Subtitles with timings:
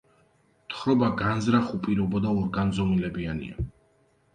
[0.73, 3.73] თხრობა განზრახ უპირობო და ორგანზომილებიანია.